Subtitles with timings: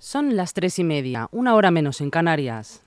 [0.00, 2.82] Son las tres y media, una hora menos en Canarias.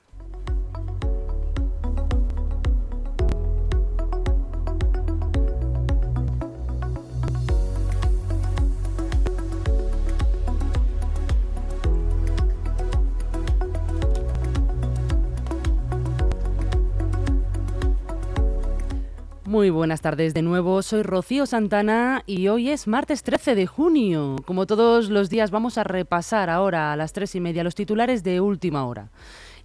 [19.51, 24.37] Muy buenas tardes de nuevo, soy Rocío Santana y hoy es martes 13 de junio.
[24.45, 28.23] Como todos los días vamos a repasar ahora a las tres y media los titulares
[28.23, 29.09] de última hora.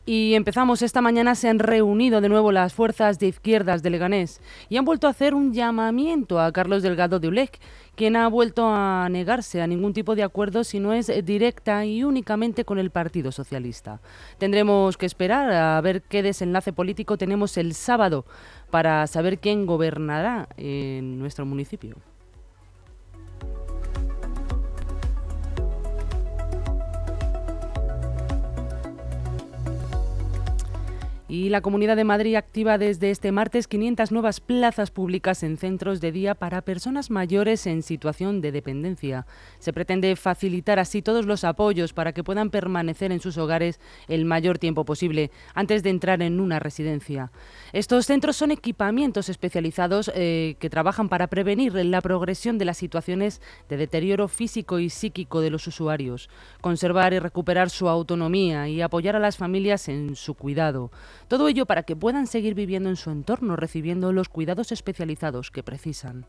[0.08, 4.40] Y empezamos, esta mañana se han reunido de nuevo las fuerzas de izquierdas de Leganés
[4.68, 7.58] y han vuelto a hacer un llamamiento a Carlos Delgado de Ulec,
[7.96, 12.04] quien ha vuelto a negarse a ningún tipo de acuerdo si no es directa y
[12.04, 14.00] únicamente con el Partido Socialista.
[14.38, 18.26] Tendremos que esperar a ver qué desenlace político tenemos el sábado
[18.70, 21.96] para saber quién gobernará en nuestro municipio.
[31.28, 36.00] Y la Comunidad de Madrid activa desde este martes 500 nuevas plazas públicas en centros
[36.00, 39.26] de día para personas mayores en situación de dependencia.
[39.58, 44.24] Se pretende facilitar así todos los apoyos para que puedan permanecer en sus hogares el
[44.24, 47.32] mayor tiempo posible antes de entrar en una residencia.
[47.72, 53.42] Estos centros son equipamientos especializados eh, que trabajan para prevenir la progresión de las situaciones
[53.68, 59.16] de deterioro físico y psíquico de los usuarios, conservar y recuperar su autonomía y apoyar
[59.16, 60.92] a las familias en su cuidado.
[61.28, 65.64] Todo ello para que puedan seguir viviendo en su entorno, recibiendo los cuidados especializados que
[65.64, 66.26] precisan.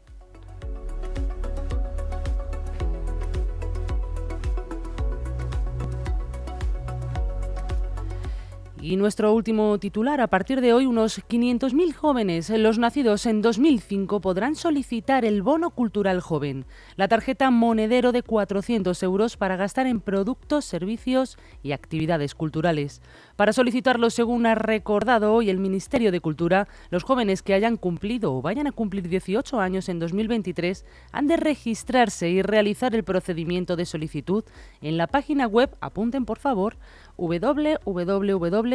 [8.88, 14.22] Y nuestro último titular, a partir de hoy unos 500.000 jóvenes, los nacidos en 2005,
[14.22, 16.64] podrán solicitar el bono cultural joven,
[16.96, 23.02] la tarjeta monedero de 400 euros para gastar en productos, servicios y actividades culturales.
[23.36, 28.34] Para solicitarlo, según ha recordado hoy el Ministerio de Cultura, los jóvenes que hayan cumplido
[28.38, 33.76] o vayan a cumplir 18 años en 2023 han de registrarse y realizar el procedimiento
[33.76, 34.46] de solicitud
[34.80, 36.78] en la página web, apunten por favor,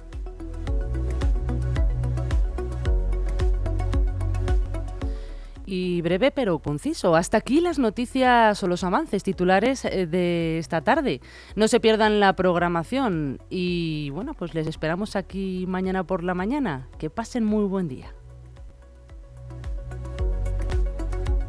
[5.72, 7.16] y breve pero conciso.
[7.16, 11.22] Hasta aquí las noticias o los avances titulares eh, de esta tarde.
[11.56, 16.88] No se pierdan la programación y bueno, pues les esperamos aquí mañana por la mañana.
[16.98, 18.14] Que pasen muy buen día.